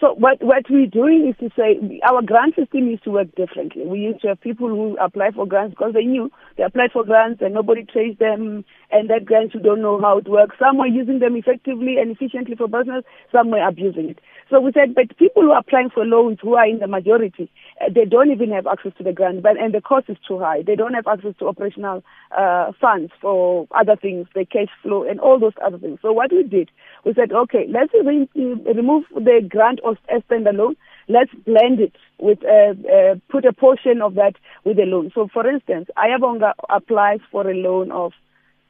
So 0.02 0.16
what 0.16 0.42
what 0.42 0.66
we're 0.68 0.88
doing 0.88 1.30
is 1.30 1.38
to 1.40 1.54
say 1.56 2.02
our 2.02 2.24
grant 2.24 2.56
system 2.56 2.88
used 2.88 3.04
to 3.04 3.12
work 3.12 3.36
differently. 3.36 3.86
We 3.86 4.00
used 4.00 4.22
to 4.22 4.30
have 4.30 4.42
people 4.42 4.68
who 4.68 4.98
apply 4.98 5.30
for 5.36 5.46
grants 5.46 5.76
because 5.76 5.94
they 5.94 6.06
knew 6.06 6.32
they 6.58 6.64
applied 6.64 6.92
for 6.92 7.06
grants 7.06 7.40
and 7.44 7.54
nobody 7.54 7.86
traced 7.86 8.18
them, 8.18 8.66
and 8.90 9.12
that 9.12 9.26
grants 9.26 9.54
you 9.54 9.60
don't 9.60 9.80
know 9.84 10.02
how 10.02 10.18
it 10.18 10.28
works. 10.28 10.56
Some 10.58 10.80
were 10.80 10.88
using 10.88 11.20
them 11.20 11.36
effectively 11.36 11.98
and 12.02 12.10
efficiently 12.10 12.56
for 12.56 12.68
business, 12.68 13.04
some 13.32 13.52
were 13.52 13.62
abusing 13.64 14.10
it. 14.10 14.20
So 14.52 14.60
we 14.60 14.74
said, 14.74 14.94
but 14.94 15.16
people 15.18 15.44
who 15.44 15.52
are 15.52 15.60
applying 15.60 15.90
for 15.92 16.04
loans 16.04 16.40
who 16.42 16.56
are 16.56 16.68
in 16.68 16.80
the 16.80 16.88
majority, 16.88 17.50
uh, 17.80 17.86
they 17.96 18.04
don't 18.04 18.32
even 18.32 18.52
have 18.52 18.68
access 18.68 18.92
to 18.98 19.04
the 19.04 19.14
grant, 19.14 19.42
but 19.42 19.58
and 19.58 19.74
the 19.74 19.80
cost 19.80 20.10
is 20.10 20.18
too 20.28 20.40
high. 20.40 20.62
They 20.62 20.76
don't 20.76 20.94
have 20.94 21.08
access 21.08 21.34
to 21.40 21.48
operational 21.48 22.04
uh, 22.38 22.74
funds 22.82 23.14
for 23.22 23.66
other 23.72 23.96
things, 23.96 24.28
the 24.36 24.44
cash 24.46 24.68
flow 24.84 25.08
and 25.10 25.22
all 25.22 25.40
those 25.40 25.54
other 25.66 25.78
things. 25.78 26.00
So 26.02 26.12
what 26.12 26.34
we 26.34 26.44
did, 26.44 26.70
we 27.06 27.14
said, 27.14 27.32
okay, 27.32 27.66
let's 27.70 27.94
re- 27.94 28.28
remove 28.36 29.06
the 29.16 29.40
grant 29.48 29.80
or 29.86 29.98
standalone. 30.12 30.76
Let's 31.08 31.32
blend 31.46 31.80
it 31.80 31.96
with 32.20 32.40
uh, 32.44 32.74
uh, 32.92 33.16
put 33.30 33.46
a 33.46 33.54
portion 33.54 34.02
of 34.02 34.16
that 34.16 34.34
with 34.66 34.80
a 34.80 34.84
loan. 34.84 35.12
So, 35.16 35.30
for 35.34 35.50
instance, 35.50 35.88
Ayabonga 35.98 36.54
applies 36.70 37.20
for 37.32 37.50
a 37.50 37.54
loan 37.54 37.92
of 37.92 38.12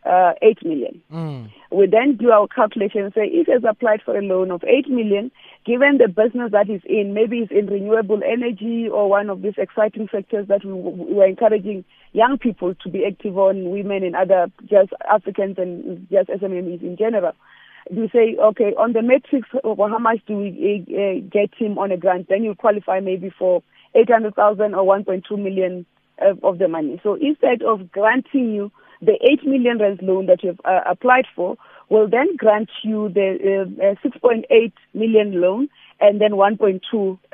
uh, 0.05 0.33
8 0.41 0.65
million. 0.65 1.01
Mm. 1.11 1.51
We 1.71 1.87
then 1.87 2.17
do 2.17 2.31
our 2.31 2.47
calculation 2.47 3.03
and 3.03 3.13
say 3.13 3.25
if 3.25 3.47
he 3.47 3.53
has 3.53 3.63
applied 3.67 4.01
for 4.03 4.17
a 4.17 4.21
loan 4.21 4.51
of 4.51 4.63
8 4.63 4.89
million, 4.89 5.31
given 5.65 5.99
the 5.99 6.07
business 6.07 6.51
that 6.51 6.67
he's 6.67 6.81
in, 6.85 7.13
maybe 7.13 7.39
he's 7.39 7.57
in 7.57 7.67
renewable 7.67 8.21
energy 8.25 8.89
or 8.91 9.09
one 9.09 9.29
of 9.29 9.41
these 9.41 9.53
exciting 9.57 10.09
sectors 10.11 10.47
that 10.47 10.65
we, 10.65 10.73
we 10.73 11.21
are 11.21 11.27
encouraging 11.27 11.85
young 12.13 12.37
people 12.37 12.73
to 12.75 12.89
be 12.89 13.05
active 13.05 13.37
on, 13.37 13.69
women 13.69 14.03
and 14.03 14.15
other 14.15 14.51
just 14.69 14.91
Africans 15.09 15.57
and 15.57 16.07
just 16.09 16.29
SMEs 16.29 16.81
in 16.81 16.97
general. 16.97 17.33
We 17.89 18.09
say, 18.13 18.37
okay, 18.39 18.73
on 18.77 18.93
the 18.93 19.01
matrix, 19.01 19.47
how 19.63 19.97
much 19.99 20.19
do 20.27 20.37
we 20.37 20.85
uh, 20.89 21.27
get 21.31 21.53
him 21.57 21.77
on 21.77 21.91
a 21.91 21.97
grant? 21.97 22.29
Then 22.29 22.43
you 22.43 22.55
qualify 22.55 22.99
maybe 22.99 23.31
for 23.37 23.63
800,000 23.95 24.75
or 24.75 24.83
1.2 24.83 25.23
million 25.37 25.85
of 26.43 26.59
the 26.59 26.67
money. 26.67 26.99
So 27.03 27.15
instead 27.15 27.63
of 27.63 27.91
granting 27.91 28.53
you 28.53 28.71
the 29.01 29.17
8 29.21 29.45
million 29.45 29.79
rand 29.79 29.99
loan 30.01 30.27
that 30.27 30.43
you've 30.43 30.59
uh, 30.65 30.81
applied 30.89 31.25
for 31.35 31.57
will 31.89 32.07
then 32.07 32.35
grant 32.37 32.69
you 32.83 33.09
the 33.09 33.67
uh, 33.81 33.91
uh 33.91 34.09
6.8 34.09 34.73
million 34.93 35.41
loan 35.41 35.69
and 35.99 36.21
then 36.21 36.31
1.2 36.31 36.79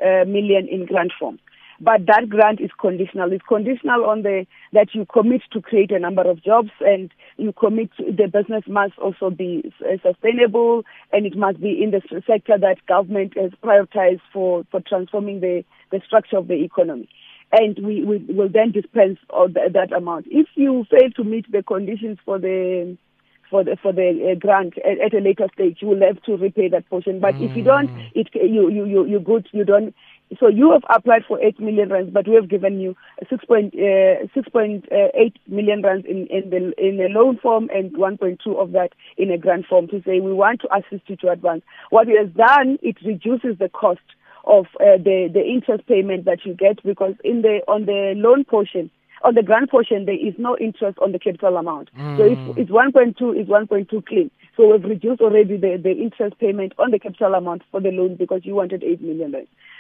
uh, 0.02 0.26
million 0.26 0.68
in 0.68 0.86
grant 0.86 1.12
form. 1.20 1.40
But 1.80 2.08
that 2.08 2.28
grant 2.28 2.60
is 2.60 2.72
conditional. 2.82 3.32
It's 3.32 3.46
conditional 3.48 4.06
on 4.06 4.24
the 4.24 4.48
that 4.74 4.96
you 4.96 5.06
commit 5.06 5.44
to 5.52 5.62
create 5.62 5.92
a 5.92 6.00
number 6.00 6.28
of 6.28 6.44
jobs 6.44 6.72
and 6.80 7.12
you 7.38 7.54
commit 7.54 7.92
the 7.98 8.28
business 8.28 8.64
must 8.68 8.98
also 8.98 9.30
be 9.30 9.72
uh, 9.82 9.98
sustainable 10.02 10.84
and 11.14 11.28
it 11.28 11.38
must 11.38 11.62
be 11.62 11.82
in 11.84 11.92
the 11.92 12.02
sector 12.26 12.58
that 12.58 12.84
government 12.88 13.38
has 13.38 13.52
prioritized 13.64 14.22
for, 14.34 14.66
for 14.72 14.82
transforming 14.82 15.40
the, 15.40 15.64
the 15.92 16.02
structure 16.06 16.38
of 16.38 16.48
the 16.48 16.64
economy 16.64 17.08
and 17.52 17.78
we, 17.82 18.04
we 18.04 18.18
will 18.34 18.50
then 18.50 18.72
dispense 18.72 19.20
all 19.30 19.48
the, 19.48 19.70
that 19.74 19.94
amount. 19.94 20.26
If 20.30 20.48
you 20.56 20.86
fail 20.90 21.10
to 21.16 21.24
meet 21.24 21.52
the 21.52 21.64
conditions 21.64 22.18
for 22.26 22.40
the 22.40 22.98
for 23.50 23.64
the 23.64 23.78
for 23.82 23.94
the 23.94 24.32
uh, 24.32 24.40
grant 24.40 24.78
at, 24.80 25.00
at, 25.00 25.14
a 25.14 25.24
later 25.24 25.48
stage, 25.54 25.78
you 25.82 25.88
will 25.88 26.02
have 26.06 26.22
to 26.24 26.36
repay 26.36 26.68
that 26.70 26.90
portion. 26.90 27.20
But 27.20 27.36
mm. 27.36 27.50
if 27.50 27.56
you 27.56 27.64
don't, 27.64 27.90
mm. 27.90 28.12
it 28.14 28.28
you 28.34 28.70
you 28.70 28.86
you 28.86 29.06
you 29.06 29.20
good 29.20 29.48
you 29.52 29.64
don't. 29.64 29.96
So 30.42 30.50
you 30.50 30.72
have 30.74 30.84
applied 30.94 31.24
for 31.26 31.42
eight 31.42 31.58
million 31.58 31.88
rands, 31.88 32.12
but 32.14 32.28
we 32.28 32.36
have 32.36 32.50
given 32.50 32.82
you 32.82 32.98
six 33.30 33.46
point 33.46 33.74
uh, 33.76 34.28
six 34.34 34.50
point 34.50 34.86
eight 34.92 35.38
million 35.48 35.82
rands 35.82 36.06
in 36.06 36.28
in 36.28 36.50
the 36.50 36.74
in 36.78 37.00
a 37.00 37.08
loan 37.08 37.38
form 37.38 37.70
and 37.74 37.96
one 37.96 38.18
point 38.18 38.42
two 38.44 38.58
of 38.58 38.74
that 38.74 38.92
in 39.18 39.32
a 39.32 39.38
grant 39.38 39.66
form 39.68 39.88
to 39.88 40.02
say 40.06 40.20
we 40.20 40.34
want 40.34 40.60
to 40.62 40.76
assist 40.76 41.10
you 41.10 41.16
to 41.18 41.32
advance. 41.32 41.64
What 41.90 42.10
it 42.10 42.18
has 42.20 42.30
done, 42.36 42.78
it 42.82 42.98
reduces 43.06 43.58
the 43.58 43.70
cost 43.70 44.02
of 44.48 44.66
uh, 44.80 44.98
the 44.98 45.30
the 45.32 45.44
interest 45.44 45.86
payment 45.88 46.26
that 46.26 46.46
you 46.46 46.54
get 46.54 46.82
because 46.84 47.14
in 47.24 47.42
the 47.42 47.62
on 47.68 47.86
the 47.86 48.14
loan 48.16 48.44
portion 48.46 48.90
on 49.24 49.34
the 49.34 49.44
grant 49.44 49.70
portion, 49.72 50.06
there 50.06 50.16
is 50.16 50.34
no 50.38 50.58
interest 50.58 50.98
on 51.00 51.12
the 51.12 51.20
capital 51.20 51.58
amount. 51.58 51.90
Mm. 51.98 52.18
So 52.18 52.24
if 52.24 52.58
it's 52.58 52.72
1.2, 52.72 53.16
it's 53.36 53.50
1.2 53.50 54.06
clean. 54.06 54.32
So 54.56 54.72
we've 54.72 54.84
reduced 54.84 55.22
already 55.22 55.58
the, 55.58 55.80
the 55.82 55.92
interest 55.92 56.38
payment 56.40 56.74
on 56.78 56.92
the 56.92 57.00
capital 57.00 57.34
amount 57.34 57.64
for 57.72 57.82
the 57.82 57.90
loan 57.90 58.16
because 58.16 58.42
you 58.44 58.56
wanted 58.56 58.84
8 58.84 59.02
million. 59.02 59.32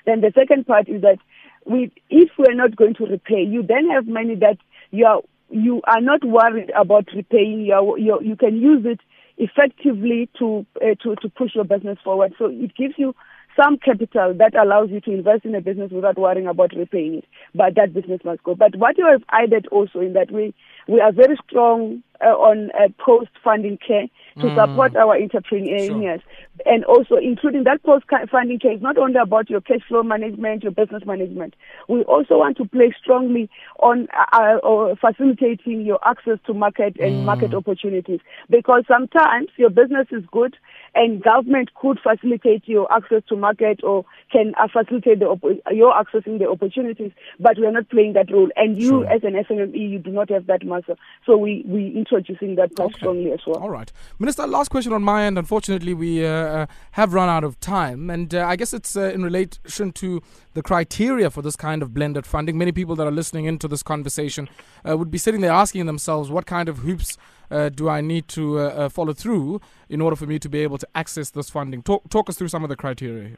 Then 0.05 0.21
the 0.21 0.31
second 0.36 0.65
part 0.65 0.88
is 0.89 1.01
that 1.01 1.17
we, 1.65 1.91
if 2.09 2.29
we're 2.38 2.55
not 2.55 2.75
going 2.75 2.95
to 2.95 3.05
repay, 3.05 3.43
you 3.43 3.63
then 3.63 3.89
have 3.89 4.07
money 4.07 4.36
that 4.36 4.57
you 4.91 5.05
are, 5.05 5.21
you 5.50 5.81
are 5.86 6.01
not 6.01 6.24
worried 6.24 6.71
about 6.75 7.07
repaying. 7.15 7.62
You, 7.62 7.74
are, 7.74 7.97
you, 7.97 8.19
you 8.21 8.36
can 8.36 8.57
use 8.57 8.86
it 8.86 9.00
effectively 9.38 10.29
to, 10.39 10.65
uh, 10.81 10.95
to, 11.03 11.15
to 11.15 11.29
push 11.29 11.53
your 11.55 11.63
business 11.63 12.00
forward. 12.03 12.33
So 12.39 12.45
it 12.45 12.75
gives 12.75 12.95
you 12.97 13.15
some 13.59 13.77
capital 13.77 14.33
that 14.37 14.55
allows 14.55 14.89
you 14.89 15.01
to 15.01 15.11
invest 15.11 15.43
in 15.45 15.55
a 15.55 15.61
business 15.61 15.91
without 15.91 16.17
worrying 16.17 16.47
about 16.47 16.71
repaying 16.75 17.15
it. 17.15 17.25
But 17.55 17.75
that 17.75 17.93
business 17.93 18.21
must 18.23 18.43
go. 18.43 18.55
But 18.55 18.75
what 18.75 18.97
you 18.97 19.07
have 19.09 19.23
added 19.31 19.67
also 19.71 19.99
in 19.99 20.13
that 20.13 20.31
we, 20.31 20.53
we 20.87 21.01
are 21.01 21.11
very 21.11 21.37
strong 21.47 22.03
uh, 22.23 22.29
on 22.29 22.69
uh, 22.71 22.87
post-funding 23.03 23.77
care 23.85 24.07
to 24.39 24.47
Mm. 24.47 24.55
support 24.55 24.95
our 24.95 25.15
entrepreneurs. 25.19 25.87
Sure. 25.87 26.17
And 26.65 26.85
also 26.85 27.15
including 27.15 27.63
that 27.63 27.81
post-funding 27.83 28.59
care 28.59 28.73
is 28.73 28.81
not 28.81 28.97
only 28.97 29.19
about 29.19 29.49
your 29.49 29.61
cash 29.61 29.81
flow 29.87 30.03
management, 30.03 30.61
your 30.63 30.71
business 30.71 31.03
management. 31.05 31.55
We 31.87 32.03
also 32.03 32.37
want 32.37 32.57
to 32.57 32.65
play 32.65 32.93
strongly 33.01 33.49
on 33.79 34.07
uh, 34.33 34.57
uh, 34.63 34.95
facilitating 35.01 35.81
your 35.81 35.99
access 36.07 36.37
to 36.45 36.53
market 36.53 36.97
and 36.99 37.21
Mm. 37.21 37.25
market 37.25 37.53
opportunities. 37.55 38.19
Because 38.49 38.83
sometimes 38.87 39.49
your 39.57 39.69
business 39.71 40.07
is 40.11 40.23
good 40.31 40.55
and 41.01 41.24
government 41.24 41.70
could 41.82 41.98
facilitate 42.10 42.63
your 42.68 42.92
access 42.92 43.22
to 43.30 43.36
market 43.36 43.77
or 43.84 44.04
can 44.32 44.48
uh, 44.62 44.68
facilitate 44.77 45.20
the 45.20 45.27
op- 45.27 45.44
your 45.72 45.94
accessing 45.94 46.39
the 46.39 46.50
opportunities, 46.50 47.12
but 47.39 47.58
we 47.60 47.66
are 47.66 47.72
not 47.72 47.88
playing 47.89 48.13
that 48.13 48.32
role. 48.32 48.50
And 48.56 48.77
you, 48.77 48.89
Sure. 48.89 49.08
as 49.16 49.22
an 49.24 49.34
SMME, 49.48 49.89
you 49.94 50.00
do 50.00 50.12
not 50.12 50.30
have 50.36 50.48
that 50.48 50.66
muscle. 50.66 50.98
So 51.25 51.38
we 51.38 51.63
we 51.68 51.82
introducing 52.01 52.56
that 52.56 52.70
quite 52.75 52.88
Okay. 52.88 52.98
strongly 53.00 53.32
as 53.32 53.42
well. 53.48 53.60
All 53.63 53.70
right. 53.80 53.92
Minister, 54.20 54.48
last 54.48 54.70
question 54.70 54.92
on 54.94 55.04
my 55.04 55.20
end. 55.27 55.38
Unfortunately, 55.38 55.94
we 55.94 56.25
uh, 56.25 56.30
uh, 56.30 56.66
have 56.92 57.13
run 57.13 57.30
out 57.30 57.44
of 57.44 57.60
time. 57.60 58.10
And 58.10 58.34
uh, 58.34 58.46
I 58.51 58.56
guess 58.56 58.74
it's 58.74 58.96
uh, 58.98 59.12
in 59.16 59.24
relation 59.24 59.92
to 60.04 60.22
the 60.54 60.63
criteria 60.63 61.30
for 61.30 61.42
this 61.44 61.56
kind 61.56 61.82
of 61.84 61.94
blended 61.94 62.25
funding. 62.25 62.58
Many 62.58 62.72
people 62.72 62.96
that 62.96 63.06
are 63.08 63.12
listening 63.22 63.46
into 63.46 63.68
this 63.68 63.84
conversation 63.84 64.50
uh, 64.88 64.98
would 64.98 65.12
be 65.12 65.20
sitting 65.20 65.42
there 65.42 65.51
asking 65.51 65.86
themselves, 65.86 66.30
what 66.32 66.46
kind 66.46 66.68
of 66.70 66.80
hoops 66.80 67.18
uh, 67.50 67.70
do 67.70 67.89
I 67.89 68.01
need 68.01 68.27
to 68.30 68.60
uh, 68.60 68.63
uh, 68.63 68.89
follow 68.89 69.13
through 69.13 69.62
in 69.89 70.01
order 70.01 70.16
for 70.16 70.25
me 70.25 70.39
to 70.39 70.50
be 70.50 70.60
able 70.60 70.77
to 70.77 70.88
access 70.96 71.30
this 71.30 71.50
funding? 71.50 71.82
Talk, 71.84 72.10
talk 72.10 72.30
us 72.30 72.38
through 72.38 72.50
some 72.50 72.63
of 72.63 72.70
the 72.70 72.75
criteria. 72.75 73.30
here. 73.30 73.38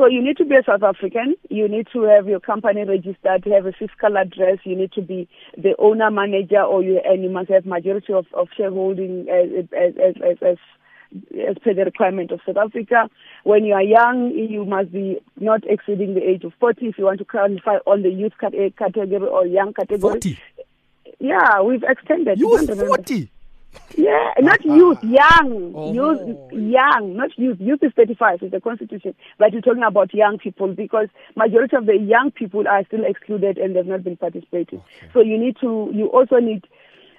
So 0.00 0.06
you 0.06 0.22
need 0.22 0.38
to 0.38 0.46
be 0.46 0.56
a 0.56 0.62
South 0.64 0.82
African. 0.82 1.34
You 1.50 1.68
need 1.68 1.86
to 1.92 2.04
have 2.04 2.26
your 2.26 2.40
company 2.40 2.84
registered, 2.84 3.44
have 3.44 3.66
a 3.66 3.72
fiscal 3.72 4.16
address. 4.16 4.56
You 4.64 4.74
need 4.74 4.92
to 4.92 5.02
be 5.02 5.28
the 5.58 5.74
owner 5.78 6.10
manager, 6.10 6.62
or 6.62 6.82
you 6.82 7.02
and 7.04 7.22
you 7.22 7.28
must 7.28 7.50
have 7.50 7.66
majority 7.66 8.14
of, 8.14 8.24
of 8.32 8.48
shareholding 8.56 9.26
as 9.28 9.68
as, 9.76 9.92
as 10.00 10.14
as 10.22 10.36
as 10.40 10.56
as 11.50 11.56
per 11.62 11.74
the 11.74 11.84
requirement 11.84 12.30
of 12.30 12.40
South 12.46 12.56
Africa. 12.56 13.10
When 13.44 13.66
you 13.66 13.74
are 13.74 13.82
young, 13.82 14.30
you 14.30 14.64
must 14.64 14.90
be 14.90 15.18
not 15.38 15.64
exceeding 15.68 16.14
the 16.14 16.22
age 16.22 16.44
of 16.44 16.54
40 16.60 16.86
if 16.86 16.96
you 16.96 17.04
want 17.04 17.18
to 17.18 17.26
qualify 17.26 17.76
on 17.86 18.02
the 18.02 18.10
youth 18.10 18.32
category 18.40 19.28
or 19.28 19.46
young 19.46 19.74
category. 19.74 19.98
40. 20.00 20.38
Yeah, 21.20 21.60
we've 21.60 21.84
extended. 21.84 22.40
You 22.40 22.58
You 22.58 22.66
40. 22.66 23.30
Yeah, 23.96 24.32
ah, 24.36 24.40
not 24.40 24.60
ah. 24.68 24.74
youth, 24.74 24.98
young. 25.02 25.72
Oh. 25.76 25.92
Youth, 25.92 26.52
young, 26.52 27.16
not 27.16 27.30
youth. 27.36 27.58
Youth 27.60 27.80
is 27.82 27.92
35, 27.94 28.42
is 28.42 28.50
the 28.50 28.60
constitution. 28.60 29.14
But 29.38 29.52
you're 29.52 29.62
talking 29.62 29.82
about 29.82 30.14
young 30.14 30.38
people 30.38 30.74
because 30.74 31.08
majority 31.36 31.76
of 31.76 31.86
the 31.86 31.96
young 31.96 32.30
people 32.30 32.66
are 32.66 32.84
still 32.86 33.04
excluded 33.04 33.58
and 33.58 33.76
they've 33.76 33.86
not 33.86 34.02
been 34.02 34.16
participating. 34.16 34.82
So 35.12 35.20
you 35.20 35.38
need 35.38 35.56
to, 35.60 35.90
you 35.92 36.06
also 36.06 36.36
need, 36.36 36.66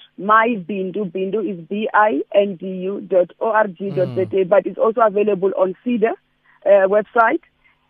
bindu 1.11 1.49
is 1.49 1.59
B-I-N-D-U 1.67 3.01
dot 3.01 3.31
O-R-G 3.39 3.91
dot 3.91 4.15
Z-A, 4.15 4.45
but 4.45 4.65
it's 4.65 4.79
also 4.79 5.01
available 5.01 5.51
on 5.57 5.75
SEDA 5.85 6.15
uh, 6.65 6.87
website 6.87 7.41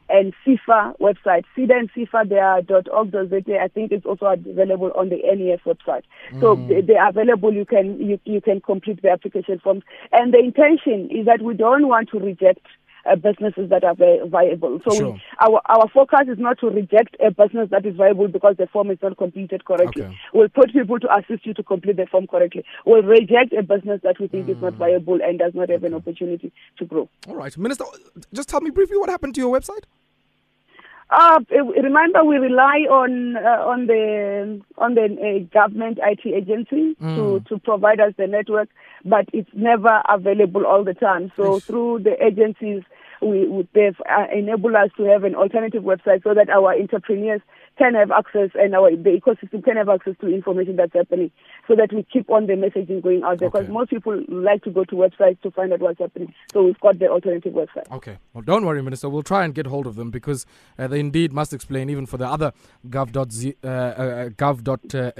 and 0.09 0.33
SEFA 0.45 0.97
website. 0.99 1.43
SEDA 1.55 1.79
and 1.79 1.89
SEFA, 1.93 2.27
they 2.27 2.37
are 2.37 2.61
.org.za. 2.91 3.59
I 3.59 3.67
think 3.67 3.91
it's 3.91 4.05
also 4.05 4.25
available 4.27 4.91
on 4.95 5.09
the 5.09 5.17
NEF 5.23 5.61
website. 5.65 6.03
So 6.39 6.55
mm. 6.55 6.67
they, 6.67 6.81
they 6.81 6.95
are 6.95 7.09
available. 7.09 7.53
You 7.53 7.65
can 7.65 7.99
you, 7.99 8.19
you 8.25 8.41
can 8.41 8.61
complete 8.61 9.01
the 9.01 9.09
application 9.09 9.59
forms. 9.59 9.83
And 10.11 10.33
the 10.33 10.39
intention 10.39 11.09
is 11.11 11.25
that 11.25 11.41
we 11.41 11.53
don't 11.53 11.87
want 11.87 12.09
to 12.09 12.19
reject 12.19 12.65
uh, 13.05 13.15
businesses 13.15 13.69
that 13.69 13.83
are 13.83 13.95
vi- 13.95 14.21
viable. 14.27 14.79
So 14.87 14.95
Sure. 14.95 15.11
we, 15.13 15.21
our 15.39 15.61
our 15.65 15.89
focus 15.89 16.27
is 16.27 16.37
not 16.39 16.59
to 16.59 16.67
reject 16.67 17.15
a 17.25 17.31
business 17.31 17.69
that 17.71 17.85
is 17.85 17.95
viable 17.95 18.27
because 18.27 18.55
the 18.57 18.67
form 18.67 18.91
is 18.91 18.97
not 19.01 19.17
completed 19.17 19.65
correctly. 19.65 20.03
Okay. 20.03 20.17
We'll 20.33 20.49
put 20.49 20.73
people 20.73 20.99
to 20.99 21.07
assist 21.17 21.45
you 21.45 21.53
to 21.53 21.63
complete 21.63 21.97
the 21.97 22.05
form 22.07 22.27
correctly. 22.27 22.63
We'll 22.85 23.03
reject 23.03 23.53
a 23.53 23.63
business 23.63 24.01
that 24.03 24.19
we 24.19 24.27
think 24.27 24.49
is 24.49 24.61
not 24.61 24.73
viable 24.73 25.19
and 25.21 25.39
does 25.39 25.53
not 25.53 25.69
have 25.69 25.83
an 25.83 25.93
opportunity 25.93 26.51
to 26.77 26.85
grow. 26.85 27.09
All 27.27 27.35
right. 27.35 27.55
Minister, 27.57 27.85
just 28.33 28.49
tell 28.49 28.61
me 28.61 28.69
briefly 28.69 28.97
what 28.97 29.09
happened 29.09 29.35
to 29.35 29.41
your 29.41 29.57
website? 29.57 29.83
Uh, 31.11 31.39
remember, 31.81 32.23
we 32.23 32.35
rely 32.37 32.85
on 32.89 33.35
uh, 33.35 33.63
on 33.65 33.87
the 33.87 34.61
on 34.77 34.93
the 34.93 35.05
uh, 35.05 35.39
government 35.51 35.97
IT 36.03 36.21
agency 36.25 36.95
to 37.15 37.39
to 37.49 37.57
provide 37.59 37.99
us 37.99 38.13
the 38.17 38.27
network, 38.27 38.69
but 39.03 39.25
it's 39.33 39.49
never 39.55 40.03
available 40.07 40.67
all 40.67 40.83
the 40.83 40.93
time. 40.93 41.31
So 41.35 41.55
Yes. 41.55 41.63
through 41.65 41.99
the 42.03 42.23
agencies, 42.23 42.83
we, 43.23 43.47
we 43.47 43.67
they've 43.73 43.99
uh, 44.07 44.27
enabled 44.31 44.75
us 44.75 44.91
to 44.97 45.03
have 45.05 45.23
an 45.23 45.33
alternative 45.33 45.81
website 45.83 46.21
so 46.23 46.35
that 46.35 46.49
our 46.49 46.73
entrepreneurs 46.79 47.41
can 47.79 47.95
have 47.95 48.11
access 48.11 48.49
and 48.53 48.75
our 48.75 48.91
the 48.91 49.19
ecosystem 49.19 49.63
can 49.63 49.77
have 49.77 49.89
access 49.89 50.13
to 50.19 50.27
information 50.27 50.75
that's 50.75 50.93
happening, 50.93 51.31
so 51.67 51.75
that 51.75 51.91
we 51.93 52.03
keep 52.11 52.29
on 52.29 52.45
the 52.45 52.53
messaging 52.53 53.01
going 53.01 53.23
out 53.23 53.39
there. 53.39 53.49
Because 53.49 53.69
most 53.69 53.89
people 53.89 54.21
like 54.27 54.63
to 54.63 54.69
go 54.69 54.83
to 54.83 54.95
websites 54.95 55.41
to 55.41 55.51
find 55.51 55.71
out 55.73 55.79
what's 55.79 55.99
happening. 55.99 56.33
So 56.51 56.63
we've 56.63 56.79
got 56.79 56.99
the 56.99 57.07
alternative 57.07 57.53
website. 57.53 57.89
Okay. 57.91 58.17
Well, 58.33 58.43
don't 58.43 58.65
worry, 58.65 58.83
Minister. 58.83 59.09
We'll 59.09 59.23
try 59.23 59.45
and 59.45 59.55
get 59.55 59.65
hold 59.65 59.87
of 59.87 59.95
them 59.95 60.11
because 60.11 60.45
uh, 60.77 60.87
they 60.87 60.99
indeed 60.99 61.31
must 61.31 61.53
explain, 61.53 61.89
even 61.89 62.05
for 62.05 62.17
the 62.17 62.27
other 62.27 62.51
gov.z, 62.89 63.55
uh, 63.63 63.67
uh, 63.67 64.29
gov.za 64.29 65.13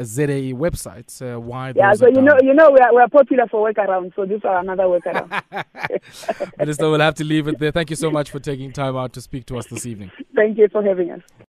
websites, 0.54 1.22
uh, 1.22 1.40
why 1.40 1.74
Yeah, 1.76 1.94
so 1.94 2.08
you 2.08 2.22
know, 2.22 2.38
you 2.42 2.54
know, 2.54 2.70
we 2.72 2.80
are, 2.80 2.94
we 2.94 3.02
are 3.02 3.10
popular 3.10 3.48
for 3.48 3.72
workarounds, 3.72 4.14
so 4.16 4.26
these 4.26 4.44
are 4.44 4.60
another 4.60 4.84
workaround. 4.84 5.30
Minister, 6.58 6.90
we'll 6.90 7.00
have 7.00 7.16
to 7.16 7.24
leave 7.24 7.48
it 7.48 7.58
there. 7.58 7.72
Thank 7.72 7.90
you 7.90 7.96
so 7.96 8.12
much 8.12 8.30
for 8.30 8.40
taking 8.40 8.74
time 8.74 8.98
out 8.98 9.14
to 9.14 9.22
speak 9.22 9.46
to 9.48 9.58
us 9.58 9.68
this 9.68 9.86
evening. 9.86 10.12
Thank 10.36 10.58
you 10.58 10.68
for 10.70 10.84
having 10.84 11.12
us. 11.12 11.22